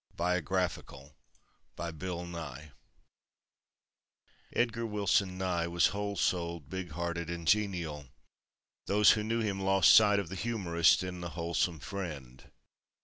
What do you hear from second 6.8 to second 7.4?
hearted